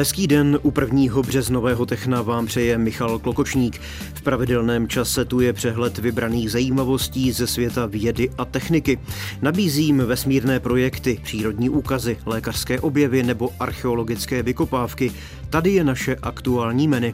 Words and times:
Hezký 0.00 0.26
den 0.26 0.58
u 0.62 0.70
prvního 0.70 1.22
březnového 1.22 1.86
techna 1.86 2.22
vám 2.22 2.46
přeje 2.46 2.78
Michal 2.78 3.18
Klokočník. 3.18 3.80
V 4.14 4.22
pravidelném 4.22 4.88
čase 4.88 5.24
tu 5.24 5.40
je 5.40 5.52
přehled 5.52 5.98
vybraných 5.98 6.50
zajímavostí 6.50 7.32
ze 7.32 7.46
světa 7.46 7.86
vědy 7.86 8.30
a 8.38 8.44
techniky. 8.44 8.98
Nabízím 9.42 9.98
vesmírné 9.98 10.60
projekty, 10.60 11.20
přírodní 11.22 11.70
úkazy, 11.70 12.16
lékařské 12.26 12.80
objevy 12.80 13.22
nebo 13.22 13.50
archeologické 13.60 14.42
vykopávky. 14.42 15.12
Tady 15.50 15.70
je 15.70 15.84
naše 15.84 16.16
aktuální 16.22 16.88
menu. 16.88 17.12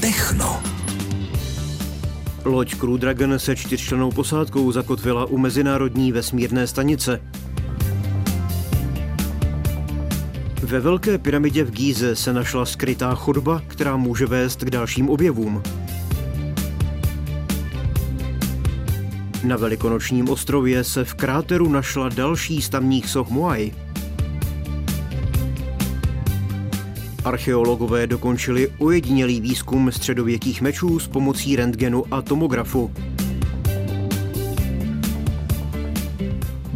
Techno. 0.00 0.62
Loď 2.44 2.74
Crew 2.74 2.98
Dragon 2.98 3.38
se 3.38 3.56
čtyřčlenou 3.56 4.10
posádkou 4.10 4.72
zakotvila 4.72 5.24
u 5.24 5.38
Mezinárodní 5.38 6.12
vesmírné 6.12 6.66
stanice. 6.66 7.20
Ve 10.70 10.80
Velké 10.80 11.18
pyramidě 11.18 11.64
v 11.64 11.70
Gíze 11.70 12.16
se 12.16 12.32
našla 12.32 12.66
skrytá 12.66 13.14
chodba, 13.14 13.62
která 13.66 13.96
může 13.96 14.26
vést 14.26 14.64
k 14.64 14.70
dalším 14.70 15.08
objevům. 15.10 15.62
Na 19.44 19.56
Velikonočním 19.56 20.28
ostrově 20.28 20.84
se 20.84 21.04
v 21.04 21.14
kráteru 21.14 21.68
našla 21.68 22.08
další 22.08 22.62
z 22.62 22.68
tamních 22.68 23.08
soch 23.08 23.30
Moai. 23.30 23.72
Archeologové 27.24 28.06
dokončili 28.06 28.72
ojedinělý 28.78 29.40
výzkum 29.40 29.92
středověkých 29.92 30.62
mečů 30.62 30.98
s 30.98 31.08
pomocí 31.08 31.56
rentgenu 31.56 32.04
a 32.10 32.22
tomografu. 32.22 32.90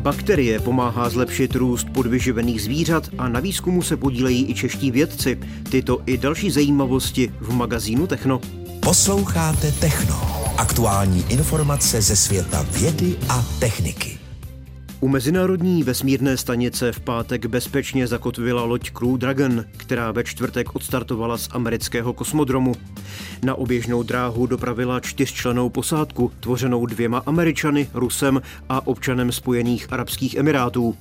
Bakterie 0.04 0.60
pomáhá 0.60 1.08
zlepšit 1.08 1.54
růst 1.54 1.86
podvyživených 1.92 2.62
zvířat 2.62 3.08
a 3.18 3.28
na 3.28 3.40
výzkumu 3.40 3.82
se 3.82 3.96
podílejí 3.96 4.50
i 4.50 4.54
čeští 4.54 4.90
vědci. 4.90 5.38
Tyto 5.70 6.00
i 6.06 6.18
další 6.18 6.50
zajímavosti 6.50 7.32
v 7.40 7.52
magazínu 7.52 8.06
Techno. 8.06 8.40
Posloucháte 8.80 9.72
Techno. 9.72 10.16
Aktuální 10.58 11.24
informace 11.28 12.02
ze 12.02 12.16
světa 12.16 12.66
vědy 12.72 13.16
a 13.28 13.44
techniky. 13.58 14.23
U 15.04 15.08
Mezinárodní 15.08 15.82
vesmírné 15.82 16.36
stanice 16.36 16.92
v 16.92 17.00
pátek 17.00 17.46
bezpečně 17.46 18.06
zakotvila 18.06 18.64
loď 18.64 18.90
Crew 18.90 19.18
Dragon, 19.18 19.64
která 19.76 20.12
ve 20.12 20.24
čtvrtek 20.24 20.76
odstartovala 20.76 21.38
z 21.38 21.48
amerického 21.52 22.12
kosmodromu. 22.12 22.74
Na 23.42 23.54
oběžnou 23.54 24.02
dráhu 24.02 24.46
dopravila 24.46 25.00
čtyřčlenou 25.00 25.68
posádku, 25.68 26.32
tvořenou 26.40 26.86
dvěma 26.86 27.22
Američany, 27.26 27.88
Rusem 27.94 28.42
a 28.68 28.86
občanem 28.86 29.32
Spojených 29.32 29.92
Arabských 29.92 30.34
Emirátů. 30.34 30.96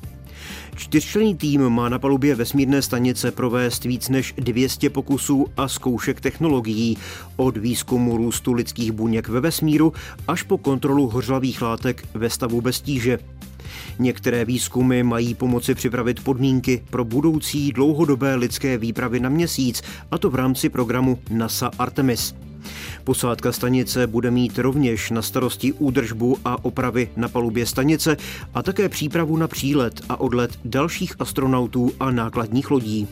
Čtyřčlenný 0.76 1.36
tým 1.36 1.70
má 1.70 1.90
na 1.90 2.00
palubě 2.00 2.36
vesmírné 2.36 2.82
stanice 2.82 3.32
provést 3.32 3.84
víc 3.84 4.10
než 4.10 4.34
200 4.38 4.90
pokusů 4.90 5.46
a 5.58 5.68
zkoušek 5.68 6.22
technologií, 6.22 6.98
od 7.36 7.58
výzkumu 7.58 8.18
růstu 8.18 8.54
lidských 8.54 8.92
buněk 8.92 9.28
ve 9.28 9.40
vesmíru 9.40 9.94
až 10.28 10.44
po 10.44 10.58
kontrolu 10.58 11.10
hořlavých 11.10 11.62
látek 11.62 12.08
ve 12.14 12.30
stavu 12.30 12.62
bez 12.62 12.82
tíže. 12.82 13.20
Některé 14.00 14.46
výzkumy 14.46 15.04
mají 15.04 15.34
pomoci 15.34 15.76
připravit 15.76 16.24
podmínky 16.24 16.84
pro 16.90 17.06
budoucí 17.06 17.72
dlouhodobé 17.72 18.36
lidské 18.36 18.78
výpravy 18.78 19.20
na 19.20 19.30
měsíc, 19.30 19.82
a 20.12 20.18
to 20.18 20.30
v 20.30 20.36
rámci 20.36 20.70
programu 20.70 21.20
NASA 21.30 21.72
Artemis. 21.80 22.36
Posádka 23.04 23.52
stanice 23.52 24.08
bude 24.08 24.32
mít 24.32 24.60
rovněž 24.60 25.10
na 25.10 25.22
starosti 25.22 25.74
údržbu 25.74 26.38
a 26.46 26.66
opravy 26.66 27.10
na 27.16 27.28
palubě 27.28 27.66
stanice 27.66 28.18
a 28.54 28.64
také 28.64 28.90
přípravu 28.90 29.38
na 29.38 29.48
přílet 29.48 30.02
a 30.10 30.20
odlet 30.20 30.60
dalších 30.66 31.14
astronautů 31.20 31.92
a 32.00 32.12
nákladních 32.12 32.72
lodí. 32.72 33.08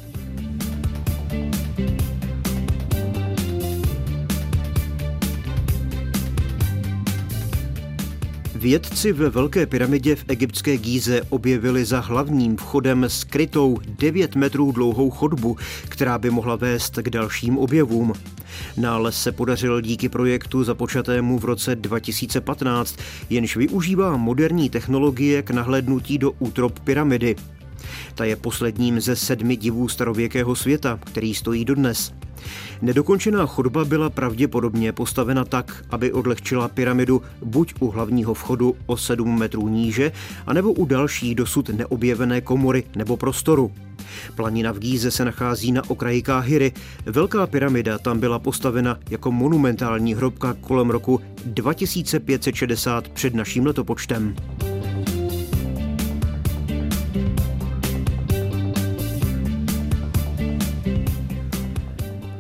Vědci 8.62 9.14
ve 9.14 9.30
Velké 9.30 9.66
pyramidě 9.66 10.16
v 10.16 10.26
egyptské 10.28 10.78
Gíze 10.78 11.22
objevili 11.30 11.86
za 11.86 12.00
hlavním 12.00 12.58
vchodem 12.58 13.06
skrytou 13.08 13.78
9 13.86 14.36
metrů 14.36 14.72
dlouhou 14.72 15.10
chodbu, 15.10 15.58
která 15.90 16.18
by 16.18 16.30
mohla 16.30 16.56
vést 16.56 17.00
k 17.02 17.10
dalším 17.10 17.58
objevům. 17.58 18.14
Nález 18.78 19.22
se 19.22 19.32
podařil 19.32 19.82
díky 19.82 20.10
projektu 20.10 20.64
započatému 20.64 21.40
v 21.40 21.46
roce 21.46 21.76
2015, 21.76 22.98
jenž 23.30 23.58
využívá 23.58 24.18
moderní 24.18 24.70
technologie 24.70 25.42
k 25.42 25.52
nahlédnutí 25.52 26.18
do 26.18 26.32
útrop 26.32 26.80
pyramidy. 26.80 27.36
Ta 28.16 28.26
je 28.26 28.36
posledním 28.36 29.02
ze 29.02 29.16
sedmi 29.16 29.56
divů 29.56 29.88
starověkého 29.88 30.56
světa, 30.56 31.00
který 31.04 31.34
stojí 31.34 31.66
dodnes. 31.66 32.14
Nedokončená 32.82 33.46
chodba 33.46 33.86
byla 33.86 34.10
pravděpodobně 34.10 34.92
postavena 34.92 35.46
tak, 35.46 35.86
aby 35.90 36.14
odlehčila 36.14 36.68
pyramidu 36.68 37.22
buď 37.46 37.74
u 37.80 37.92
hlavního 37.92 38.34
vchodu 38.34 38.76
o 38.86 38.98
7 38.98 39.40
metrů 39.40 39.68
níže, 39.68 40.12
anebo 40.48 40.72
u 40.74 40.86
další 40.86 41.36
dosud 41.36 41.70
neobjevené 41.70 42.42
komory 42.42 42.84
nebo 42.96 43.18
prostoru. 43.18 43.72
Planina 44.36 44.72
v 44.72 44.80
Gíze 44.80 45.12
se 45.12 45.26
nachází 45.26 45.72
na 45.72 45.90
okraji 45.90 46.22
Káhyry. 46.22 46.72
Velká 47.06 47.48
pyramida 47.48 47.98
tam 47.98 48.20
byla 48.20 48.40
postavena 48.40 49.00
jako 49.10 49.32
monumentální 49.32 50.14
hrobka 50.14 50.54
kolem 50.62 50.90
roku 50.90 51.22
2560 51.46 53.10
před 53.10 53.36
naším 53.36 53.66
letopočtem. 53.66 54.36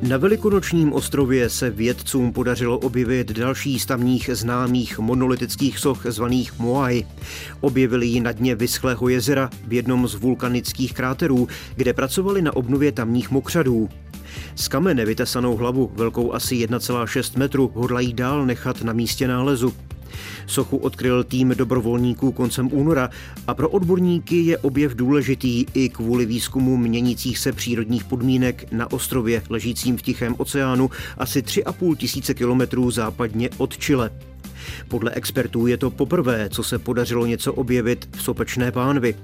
Na 0.01 0.17
Velikonočním 0.17 0.94
ostrově 0.94 1.50
se 1.50 1.69
vědcům 1.69 2.34
podařilo 2.34 2.79
objevit 2.79 3.31
další 3.31 3.79
z 3.79 3.85
tamních 3.85 4.29
známých 4.34 5.00
monolitických 5.00 5.79
soch 5.79 6.06
zvaných 6.06 6.59
Moai. 6.59 7.06
Objevili 7.59 8.07
ji 8.07 8.19
na 8.19 8.31
dně 8.31 8.56
vyschlého 8.56 9.09
jezera 9.09 9.50
v 9.67 9.73
jednom 9.73 10.07
z 10.07 10.16
vulkanických 10.16 10.94
kráterů, 10.94 11.47
kde 11.75 11.94
pracovali 11.94 12.41
na 12.41 12.56
obnově 12.56 12.91
tamních 12.91 13.31
mokřadů. 13.31 13.89
Z 14.56 14.67
kamene 14.67 15.06
vytesanou 15.06 15.56
hlavu, 15.57 15.91
velkou 15.95 16.33
asi 16.33 16.56
1,6 16.56 17.39
metru, 17.39 17.72
hodlají 17.73 18.13
dál 18.13 18.45
nechat 18.45 18.81
na 18.81 18.94
místě 18.94 19.28
nálezu. 19.28 19.73
Sochu 20.47 20.77
odkryl 20.77 21.23
tým 21.23 21.49
dobrovolníků 21.49 22.31
koncem 22.31 22.69
února 22.72 23.09
a 23.47 23.53
pro 23.53 23.69
odborníky 23.69 24.41
je 24.41 24.57
objev 24.57 24.95
důležitý 24.95 25.66
i 25.73 25.89
kvůli 25.89 26.25
výzkumu 26.25 26.77
měnících 26.77 27.38
se 27.38 27.51
přírodních 27.51 28.03
podmínek 28.03 28.71
na 28.71 28.91
ostrově 28.91 29.44
ležícím 29.50 29.97
v 29.97 30.01
Tichém 30.01 30.35
oceánu 30.38 30.89
asi 31.17 31.41
3,5 31.41 31.95
tisíce 31.95 32.33
kilometrů 32.33 32.91
západně 32.91 33.50
od 33.57 33.77
Chile. 33.77 34.11
Podle 34.87 35.11
expertů 35.11 35.67
je 35.67 35.77
to 35.77 35.89
poprvé, 35.89 36.49
co 36.49 36.63
se 36.63 36.79
podařilo 36.79 37.25
něco 37.25 37.53
objevit 37.53 38.09
v 38.11 38.21
sopečné 38.21 38.71
pánvi. 38.71 39.15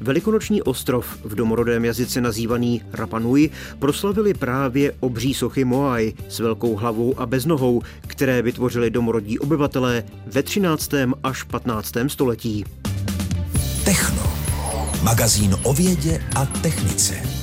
Velikonoční 0.00 0.62
ostrov, 0.62 1.18
v 1.24 1.34
domorodém 1.34 1.84
jazyce 1.84 2.20
nazývaný 2.20 2.82
Rapanui, 2.92 3.50
proslavili 3.78 4.34
právě 4.34 4.92
obří 5.00 5.34
sochy 5.34 5.64
Moai 5.64 6.14
s 6.28 6.38
velkou 6.38 6.76
hlavou 6.76 7.20
a 7.20 7.26
bez 7.26 7.46
nohou, 7.46 7.82
které 8.06 8.42
vytvořili 8.42 8.90
domorodí 8.90 9.38
obyvatelé 9.38 10.04
ve 10.26 10.42
13. 10.42 10.90
až 11.22 11.42
15. 11.42 11.94
století. 12.06 12.64
Techno. 13.84 14.32
Magazín 15.02 15.56
o 15.62 15.72
vědě 15.72 16.22
a 16.36 16.46
technice. 16.46 17.41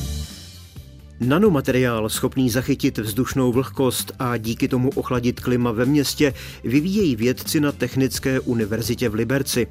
Nanomateriál 1.22 2.10
schopný 2.10 2.50
zachytit 2.50 2.98
vzdušnou 2.98 3.52
vlhkost 3.52 4.12
a 4.20 4.38
díky 4.38 4.68
tomu 4.68 4.90
ochladit 4.90 5.40
klima 5.40 5.72
ve 5.72 5.86
městě 5.86 6.34
vyvíjejí 6.64 7.16
vědci 7.16 7.60
na 7.60 7.72
Technické 7.72 8.40
univerzitě 8.40 9.10
v 9.10 9.14
Liberci. 9.14 9.68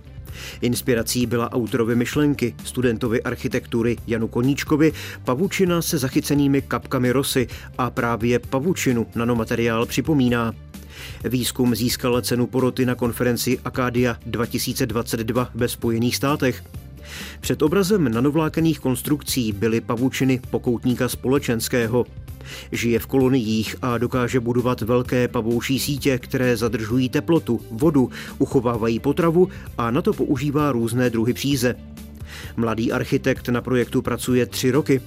Inspirací 0.60 1.26
byla 1.26 1.52
autorovi 1.52 1.96
myšlenky, 1.96 2.54
studentovi 2.64 3.22
architektury 3.22 3.96
Janu 4.06 4.28
Koníčkovi, 4.28 4.92
pavučina 5.24 5.82
se 5.82 5.98
zachycenými 5.98 6.62
kapkami 6.62 7.12
rosy 7.12 7.46
a 7.78 7.90
právě 7.90 8.38
pavučinu 8.38 9.06
nanomateriál 9.14 9.86
připomíná. 9.86 10.54
Výzkum 11.24 11.74
získal 11.74 12.20
cenu 12.22 12.46
poroty 12.46 12.86
na 12.86 12.94
konferenci 12.94 13.58
Akádia 13.64 14.16
2022 14.26 15.50
ve 15.54 15.68
Spojených 15.68 16.16
státech. 16.16 16.62
Před 17.40 17.62
obrazem 17.62 18.12
nanovlákených 18.12 18.80
konstrukcí 18.80 19.52
byly 19.52 19.80
pavučiny 19.80 20.40
pokoutníka 20.50 21.08
společenského. 21.08 22.06
Žije 22.72 22.98
v 22.98 23.06
koloniích 23.06 23.76
a 23.82 23.98
dokáže 23.98 24.40
budovat 24.40 24.80
velké 24.80 25.28
pavouší 25.28 25.78
sítě, 25.78 26.18
které 26.18 26.56
zadržují 26.56 27.08
teplotu, 27.08 27.60
vodu, 27.70 28.10
uchovávají 28.38 28.98
potravu 28.98 29.48
a 29.78 29.90
na 29.90 30.02
to 30.02 30.12
používá 30.12 30.72
různé 30.72 31.10
druhy 31.10 31.32
příze. 31.32 31.74
Mladý 32.56 32.92
architekt 32.92 33.48
na 33.48 33.60
projektu 33.60 34.02
pracuje 34.02 34.46
tři 34.46 34.70
roky. 34.70 35.00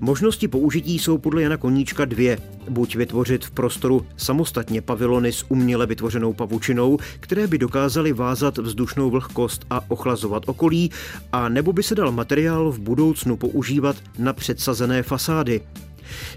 Možnosti 0.00 0.48
použití 0.48 0.98
jsou 0.98 1.18
podle 1.18 1.42
Jana 1.42 1.56
Koníčka 1.56 2.04
dvě. 2.04 2.38
Buď 2.68 2.96
vytvořit 2.96 3.44
v 3.44 3.50
prostoru 3.50 4.06
samostatně 4.16 4.80
pavilony 4.82 5.32
s 5.32 5.44
uměle 5.48 5.86
vytvořenou 5.86 6.32
pavučinou, 6.32 6.98
které 7.20 7.46
by 7.46 7.58
dokázaly 7.58 8.12
vázat 8.12 8.58
vzdušnou 8.58 9.10
vlhkost 9.10 9.64
a 9.70 9.90
ochlazovat 9.90 10.42
okolí, 10.46 10.90
a 11.32 11.48
nebo 11.48 11.72
by 11.72 11.82
se 11.82 11.94
dal 11.94 12.12
materiál 12.12 12.72
v 12.72 12.78
budoucnu 12.78 13.36
používat 13.36 13.96
na 14.18 14.32
předsazené 14.32 15.02
fasády. 15.02 15.60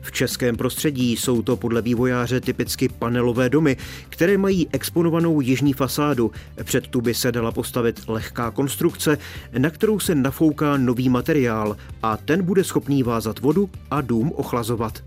V 0.02 0.12
českém 0.12 0.56
prostředí 0.58 1.18
jsou 1.18 1.42
to 1.42 1.58
podle 1.58 1.82
vývojáře 1.82 2.42
typicky 2.42 2.90
panelové 2.90 3.50
domy, 3.50 3.78
které 4.10 4.38
mají 4.38 4.68
exponovanou 4.72 5.42
jižní 5.42 5.74
fasádu. 5.74 6.32
Před 6.64 6.88
tu 6.88 7.02
by 7.02 7.14
se 7.14 7.32
dala 7.32 7.52
postavit 7.52 8.02
lehká 8.08 8.52
konstrukce, 8.52 9.18
na 9.58 9.70
kterou 9.70 10.00
se 10.00 10.16
nafouká 10.16 10.78
nový 10.78 11.10
materiál 11.10 11.78
a 12.04 12.18
ten 12.18 12.44
bude 12.44 12.64
schopný 12.64 13.04
vázat 13.04 13.40
vodu 13.40 13.70
a 13.92 14.02
dům 14.02 14.32
ochlazovat. 14.36 15.04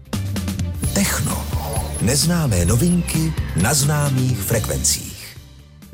Techno. 0.95 1.45
Neznámé 2.03 2.65
novinky 2.65 3.33
na 3.63 3.75
známých 3.75 4.39
frekvencích. 4.39 5.14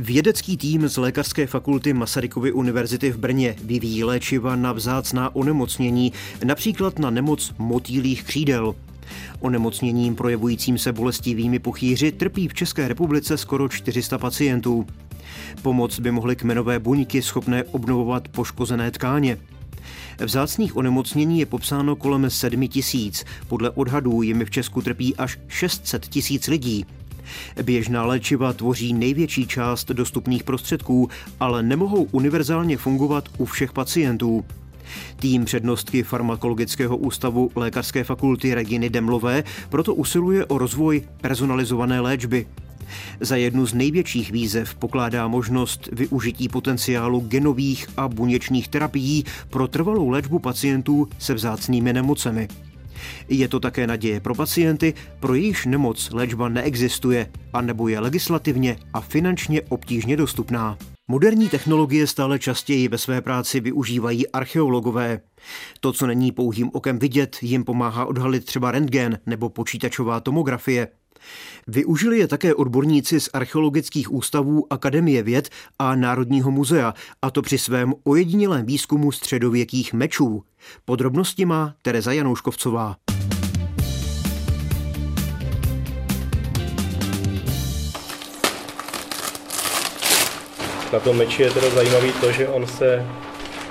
Vědecký 0.03 0.57
tým 0.57 0.89
z 0.89 0.97
Lékařské 0.97 1.47
fakulty 1.47 1.93
Masarykovy 1.93 2.53
univerzity 2.53 3.11
v 3.11 3.19
Brně 3.19 3.57
vyvíjí 3.65 4.05
léčiva 4.05 4.57
na 4.57 4.73
vzácná 4.73 5.37
onemocnění, 5.37 6.13
například 6.45 6.99
na 6.99 7.11
nemoc 7.11 7.55
motýlých 7.59 8.25
křídel. 8.25 8.75
Onemocněním 9.41 10.15
projevujícím 10.15 10.79
se 10.79 10.93
bolestivými 10.93 11.59
puchýři 11.59 12.13
trpí 12.13 12.49
v 12.49 12.55
České 12.55 12.89
republice 12.89 13.39
skoro 13.39 13.69
400 13.69 14.19
pacientů. 14.19 14.87
Pomoc 15.63 16.01
by 16.01 16.11
mohly 16.11 16.37
kmenové 16.37 16.79
buňky 16.79 17.23
schopné 17.23 17.65
obnovovat 17.65 18.29
poškozené 18.29 18.91
tkáně. 18.91 19.39
Vzácných 20.19 20.77
onemocnění 20.77 21.41
je 21.41 21.47
popsáno 21.47 21.97
kolem 21.97 22.31
7 22.31 22.69
tisíc. 22.69 23.25
Podle 23.49 23.71
odhadů 23.71 24.23
jimi 24.23 24.45
v 24.45 24.51
Česku 24.51 24.83
trpí 24.83 25.17
až 25.17 25.39
600 25.49 26.09
tisíc 26.09 26.49
lidí. 26.49 26.87
Běžná 27.63 28.05
léčiva 28.05 28.53
tvoří 28.53 28.93
největší 28.93 29.47
část 29.47 29.89
dostupných 29.91 30.45
prostředků, 30.45 31.09
ale 31.41 31.63
nemohou 31.63 32.09
univerzálně 32.13 32.77
fungovat 32.77 33.29
u 33.39 33.45
všech 33.45 33.73
pacientů. 33.73 34.45
Tým 35.17 35.45
přednostky 35.45 36.03
farmakologického 36.03 36.97
ústavu 36.97 37.51
Lékařské 37.55 38.05
fakulty 38.05 38.55
Reginy 38.55 38.91
Demlové 38.91 39.45
proto 39.69 39.95
usiluje 39.95 40.47
o 40.47 40.59
rozvoj 40.59 41.03
personalizované 41.21 42.01
léčby. 42.01 42.47
Za 43.21 43.37
jednu 43.37 43.67
z 43.67 43.75
největších 43.75 44.33
výzev 44.33 44.75
pokládá 44.75 45.29
možnost 45.29 45.89
využití 45.93 46.49
potenciálu 46.49 47.21
genových 47.21 47.87
a 47.97 48.09
buněčných 48.09 48.69
terapií 48.69 49.25
pro 49.51 49.69
trvalou 49.69 50.09
léčbu 50.09 50.39
pacientů 50.39 51.09
se 51.19 51.35
vzácnými 51.35 51.93
nemocemi. 51.93 52.49
Je 53.29 53.49
to 53.49 53.61
také 53.61 53.87
naděje 53.87 54.21
pro 54.21 54.35
pacienty, 54.35 54.95
pro 55.21 55.35
jejichž 55.35 55.67
nemoc 55.67 56.11
léčba 56.13 56.49
neexistuje, 56.49 57.27
anebo 57.53 57.89
je 57.89 58.01
legislativně 58.01 58.77
a 58.93 59.01
finančně 59.01 59.63
obtížně 59.63 60.17
dostupná. 60.17 60.79
Moderní 61.11 61.49
technologie 61.49 62.07
stále 62.07 62.39
častěji 62.39 62.89
ve 62.89 62.99
své 62.99 63.21
práci 63.21 63.61
využívají 63.61 64.29
archeologové. 64.29 65.21
To, 65.81 65.93
co 65.93 66.07
není 66.07 66.33
pouhým 66.33 66.71
okem 66.73 66.99
vidět, 66.99 67.37
jim 67.43 67.65
pomáhá 67.65 68.05
odhalit 68.05 68.45
třeba 68.45 68.71
rentgen 68.71 69.19
nebo 69.27 69.49
počítačová 69.49 70.21
tomografie. 70.21 70.89
Využili 71.67 72.19
je 72.19 72.29
také 72.29 72.55
odborníci 72.55 73.21
z 73.21 73.29
archeologických 73.33 74.13
ústavů 74.13 74.67
Akademie 74.71 75.23
věd 75.23 75.49
a 75.79 75.95
Národního 75.95 76.51
muzea, 76.51 76.95
a 77.23 77.31
to 77.31 77.43
při 77.43 77.59
svém 77.59 77.95
ojedinělém 78.05 78.67
výzkumu 78.67 79.13
středověkých 79.13 79.93
mečů. 79.93 80.43
Podrobnosti 80.85 81.45
má 81.45 81.75
Tereza 81.83 82.13
Janouškovcová. 82.13 82.97
Na 90.93 91.01
tom 91.01 91.17
meči 91.17 91.43
je 91.43 91.51
teda 91.51 91.71
zajímavý 91.71 92.13
to, 92.13 92.33
že 92.33 92.49
on 92.49 92.67
se 92.67 93.07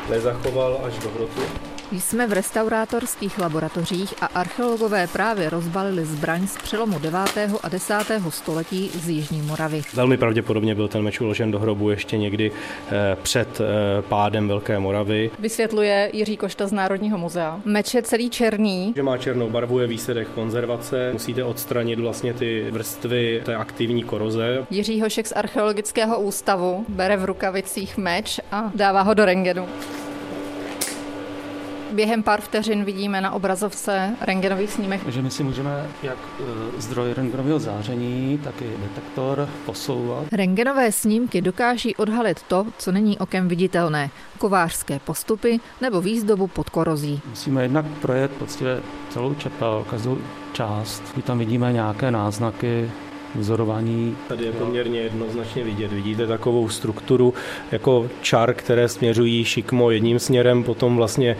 nezachoval 0.09 0.81
až 0.83 0.93
do 1.03 1.09
hrotu, 1.09 1.41
jsme 1.91 2.27
v 2.27 2.33
restaurátorských 2.33 3.39
laboratořích 3.39 4.13
a 4.21 4.25
archeologové 4.25 5.07
právě 5.07 5.49
rozbalili 5.49 6.05
zbraň 6.05 6.47
z 6.47 6.57
přelomu 6.57 6.99
9. 6.99 7.19
a 7.63 7.69
10. 7.69 7.93
století 8.29 8.91
z 8.93 9.09
Jižní 9.09 9.41
Moravy. 9.41 9.81
Velmi 9.93 10.17
pravděpodobně 10.17 10.75
byl 10.75 10.87
ten 10.87 11.01
meč 11.01 11.21
uložen 11.21 11.51
do 11.51 11.59
hrobu 11.59 11.89
ještě 11.89 12.17
někdy 12.17 12.51
eh, 12.51 13.17
před 13.21 13.61
eh, 13.61 14.01
pádem 14.01 14.47
Velké 14.47 14.79
Moravy. 14.79 15.31
Vysvětluje 15.39 16.09
Jiří 16.13 16.37
Košta 16.37 16.67
z 16.67 16.71
Národního 16.71 17.17
muzea. 17.17 17.59
Meč 17.65 17.93
je 17.93 18.01
celý 18.01 18.29
černý. 18.29 18.93
Že 18.95 19.03
má 19.03 19.17
černou 19.17 19.49
barvu 19.49 19.79
je 19.79 19.87
výsledek 19.87 20.27
konzervace. 20.27 21.09
Musíte 21.13 21.43
odstranit 21.43 21.99
vlastně 21.99 22.33
ty 22.33 22.65
vrstvy 22.71 23.41
té 23.45 23.55
aktivní 23.55 24.03
koroze. 24.03 24.65
Jiří 24.69 25.01
Hošek 25.01 25.27
z 25.27 25.31
Archeologického 25.31 26.19
ústavu 26.19 26.85
bere 26.89 27.17
v 27.17 27.25
rukavicích 27.25 27.97
meč 27.97 28.39
a 28.51 28.71
dává 28.75 29.01
ho 29.01 29.13
do 29.13 29.25
rengenu. 29.25 29.67
Během 31.91 32.23
pár 32.23 32.41
vteřin 32.41 32.85
vidíme 32.85 33.21
na 33.21 33.31
obrazovce 33.31 34.15
rengenový 34.21 34.67
snímek. 34.67 35.03
Takže 35.03 35.21
my 35.21 35.31
si 35.31 35.43
můžeme 35.43 35.87
jak 36.03 36.17
e, 36.77 36.81
zdroj 36.81 37.13
rengenového 37.13 37.59
záření, 37.59 38.39
tak 38.43 38.61
i 38.61 38.69
detektor 38.81 39.49
posouvat. 39.65 40.23
Rengenové 40.31 40.91
snímky 40.91 41.41
dokáží 41.41 41.95
odhalit 41.95 42.41
to, 42.43 42.65
co 42.77 42.91
není 42.91 43.17
okem 43.17 43.47
viditelné, 43.47 44.09
kovářské 44.37 44.99
postupy 44.99 45.59
nebo 45.81 46.01
výzdobu 46.01 46.47
pod 46.47 46.69
korozí. 46.69 47.21
Musíme 47.29 47.63
jednak 47.63 47.85
projet 47.85 48.31
poctivě 48.31 48.81
celou 49.09 49.33
čepel, 49.33 49.85
každou 49.89 50.17
část. 50.53 51.03
My 51.15 51.21
tam 51.21 51.39
vidíme 51.39 51.73
nějaké 51.73 52.11
náznaky 52.11 52.91
vzorování. 53.35 54.17
Tady 54.27 54.45
je 54.45 54.51
poměrně 54.51 54.99
jednoznačně 54.99 55.63
vidět. 55.63 55.93
Vidíte 55.93 56.27
takovou 56.27 56.69
strukturu 56.69 57.33
jako 57.71 58.09
čar, 58.21 58.53
které 58.53 58.87
směřují 58.87 59.45
šikmo 59.45 59.91
jedním 59.91 60.19
směrem, 60.19 60.63
potom 60.63 60.95
vlastně 60.97 61.37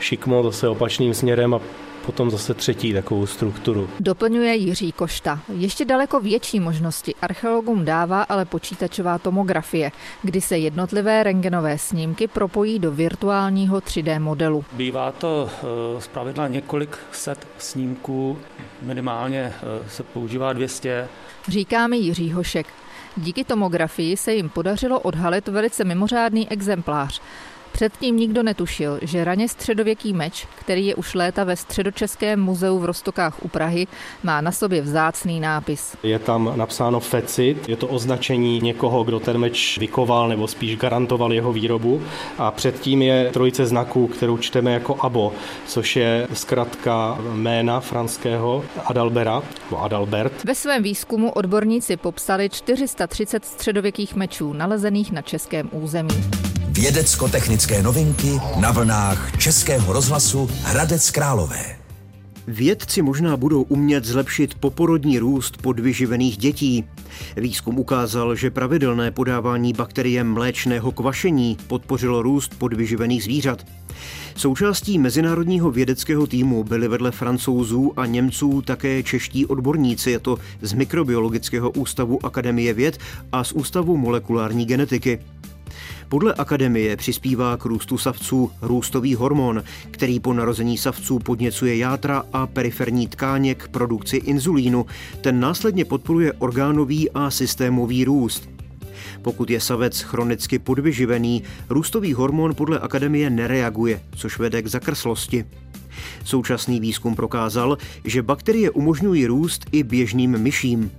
šikmo 0.00 0.42
zase 0.42 0.68
opačným 0.68 1.14
směrem 1.14 1.54
a 1.54 1.60
potom 2.06 2.30
zase 2.30 2.54
třetí 2.54 2.92
takovou 2.92 3.26
strukturu. 3.26 3.88
Doplňuje 4.00 4.54
Jiří 4.54 4.92
Košta. 4.92 5.40
Ještě 5.56 5.84
daleko 5.84 6.20
větší 6.20 6.60
možnosti 6.60 7.14
archeologům 7.22 7.84
dává 7.84 8.22
ale 8.22 8.44
počítačová 8.44 9.18
tomografie, 9.18 9.92
kdy 10.22 10.40
se 10.40 10.58
jednotlivé 10.58 11.22
rengenové 11.22 11.78
snímky 11.78 12.28
propojí 12.28 12.78
do 12.78 12.92
virtuálního 12.92 13.78
3D 13.78 14.20
modelu. 14.20 14.64
Bývá 14.72 15.12
to 15.12 15.50
eh, 15.50 16.00
zpravidla 16.00 16.48
několik 16.48 16.98
set 17.12 17.46
snímků, 17.58 18.38
minimálně 18.82 19.52
eh, 19.56 19.88
se 19.88 20.02
používá 20.02 20.52
200. 20.52 21.08
Říká 21.48 21.86
mi 21.86 21.96
Jiří 21.96 22.32
Hošek. 22.32 22.66
Díky 23.16 23.44
tomografii 23.44 24.16
se 24.16 24.34
jim 24.34 24.48
podařilo 24.48 25.00
odhalit 25.00 25.48
velice 25.48 25.84
mimořádný 25.84 26.48
exemplář. 26.50 27.22
Předtím 27.74 28.16
nikdo 28.16 28.42
netušil, 28.42 28.98
že 29.02 29.24
raně 29.24 29.48
středověký 29.48 30.12
meč, 30.12 30.46
který 30.54 30.86
je 30.86 30.94
už 30.94 31.14
léta 31.14 31.44
ve 31.44 31.56
středočeském 31.56 32.40
muzeu 32.40 32.78
v 32.78 32.84
Rostokách 32.84 33.42
u 33.42 33.48
Prahy, 33.48 33.86
má 34.22 34.40
na 34.40 34.52
sobě 34.52 34.82
vzácný 34.82 35.40
nápis. 35.40 35.96
Je 36.02 36.18
tam 36.18 36.52
napsáno 36.56 37.00
fecit, 37.00 37.68
je 37.68 37.76
to 37.76 37.86
označení 37.88 38.60
někoho, 38.60 39.04
kdo 39.04 39.20
ten 39.20 39.38
meč 39.38 39.78
vykoval 39.78 40.28
nebo 40.28 40.48
spíš 40.48 40.76
garantoval 40.76 41.32
jeho 41.32 41.52
výrobu. 41.52 42.02
A 42.38 42.50
předtím 42.50 43.02
je 43.02 43.30
trojice 43.32 43.66
znaků, 43.66 44.06
kterou 44.06 44.38
čteme 44.38 44.72
jako 44.72 44.96
abo, 45.00 45.32
což 45.66 45.96
je 45.96 46.28
zkrátka 46.32 47.18
jména 47.34 47.80
franského 47.80 48.64
Adalbera, 48.84 49.42
nebo 49.64 49.82
Adalbert. 49.82 50.44
Ve 50.44 50.54
svém 50.54 50.82
výzkumu 50.82 51.30
odborníci 51.30 51.96
popsali 51.96 52.48
430 52.48 53.44
středověkých 53.44 54.14
mečů 54.14 54.52
nalezených 54.52 55.12
na 55.12 55.22
českém 55.22 55.68
území. 55.72 56.43
Vědecko-technické 56.74 57.82
novinky 57.82 58.40
na 58.60 58.70
vlnách 58.70 59.38
Českého 59.38 59.92
rozhlasu 59.92 60.50
Hradec 60.62 61.10
Králové. 61.10 61.76
Vědci 62.46 63.02
možná 63.02 63.36
budou 63.36 63.62
umět 63.62 64.04
zlepšit 64.04 64.54
poporodní 64.54 65.18
růst 65.18 65.56
podvyživených 65.56 66.36
dětí. 66.36 66.84
Výzkum 67.36 67.78
ukázal, 67.78 68.36
že 68.36 68.50
pravidelné 68.50 69.10
podávání 69.10 69.72
bakterie 69.72 70.24
mléčného 70.24 70.92
kvašení 70.92 71.56
podpořilo 71.66 72.22
růst 72.22 72.54
podvyživených 72.58 73.24
zvířat. 73.24 73.66
Součástí 74.36 74.98
mezinárodního 74.98 75.70
vědeckého 75.70 76.26
týmu 76.26 76.64
byli 76.64 76.88
vedle 76.88 77.10
francouzů 77.10 77.92
a 77.96 78.06
Němců 78.06 78.62
také 78.62 79.02
čeští 79.02 79.46
odborníci, 79.46 80.16
a 80.16 80.18
to 80.18 80.38
z 80.62 80.72
Mikrobiologického 80.72 81.70
ústavu 81.70 82.26
Akademie 82.26 82.74
věd 82.74 82.98
a 83.32 83.44
z 83.44 83.52
Ústavu 83.52 83.96
molekulární 83.96 84.64
genetiky. 84.64 85.18
Podle 86.08 86.34
akademie 86.34 86.96
přispívá 86.96 87.56
k 87.56 87.64
růstu 87.64 87.98
savců 87.98 88.50
růstový 88.62 89.14
hormon, 89.14 89.62
který 89.90 90.20
po 90.20 90.32
narození 90.32 90.78
savců 90.78 91.18
podněcuje 91.18 91.76
játra 91.76 92.22
a 92.32 92.46
periferní 92.46 93.08
tkáně 93.08 93.54
k 93.54 93.68
produkci 93.68 94.16
inzulínu. 94.16 94.86
Ten 95.20 95.40
následně 95.40 95.84
podporuje 95.84 96.32
orgánový 96.32 97.10
a 97.10 97.30
systémový 97.30 98.04
růst. 98.04 98.48
Pokud 99.22 99.50
je 99.50 99.60
savec 99.60 100.00
chronicky 100.00 100.58
podvyživený, 100.58 101.42
růstový 101.68 102.12
hormon 102.12 102.54
podle 102.54 102.78
akademie 102.78 103.30
nereaguje, 103.30 104.00
což 104.16 104.38
vede 104.38 104.62
k 104.62 104.66
zakrslosti. 104.66 105.44
Současný 106.24 106.80
výzkum 106.80 107.16
prokázal, 107.16 107.78
že 108.04 108.22
bakterie 108.22 108.70
umožňují 108.70 109.26
růst 109.26 109.66
i 109.72 109.82
běžným 109.82 110.38
myším. 110.38 110.90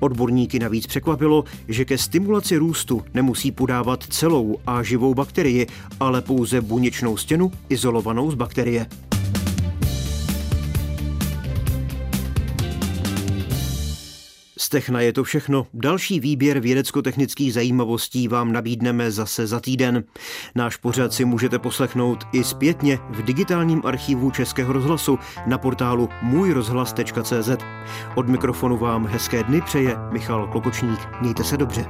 Odborníky 0.00 0.58
navíc 0.58 0.86
překvapilo, 0.86 1.44
že 1.68 1.84
ke 1.84 1.98
stimulaci 1.98 2.56
růstu 2.56 3.02
nemusí 3.14 3.52
podávat 3.52 4.02
celou 4.02 4.56
a 4.66 4.82
živou 4.82 5.14
bakterii, 5.14 5.66
ale 6.00 6.22
pouze 6.22 6.60
buněčnou 6.60 7.16
stěnu 7.16 7.52
izolovanou 7.68 8.30
z 8.30 8.34
bakterie. 8.34 8.86
Z 14.58 14.68
Techna 14.68 15.00
je 15.00 15.12
to 15.12 15.24
všechno. 15.24 15.66
Další 15.74 16.20
výběr 16.20 16.60
vědecko-technických 16.60 17.54
zajímavostí 17.54 18.28
vám 18.28 18.52
nabídneme 18.52 19.10
zase 19.10 19.46
za 19.46 19.60
týden. 19.60 20.04
Náš 20.54 20.76
pořad 20.76 21.12
si 21.12 21.24
můžete 21.24 21.58
poslechnout 21.58 22.24
i 22.32 22.44
zpětně 22.44 22.98
v 23.10 23.22
digitálním 23.22 23.82
archivu 23.84 24.30
Českého 24.30 24.72
rozhlasu 24.72 25.18
na 25.46 25.58
portálu 25.58 26.08
můjrozhlas.cz. 26.22 27.50
Od 28.14 28.28
mikrofonu 28.28 28.76
vám 28.76 29.06
hezké 29.06 29.42
dny 29.44 29.60
přeje 29.60 29.96
Michal 30.12 30.46
Klokočník. 30.46 31.00
Mějte 31.20 31.44
se 31.44 31.56
dobře. 31.56 31.86